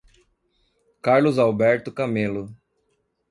[1.03, 2.47] Carlos Alberto Camelo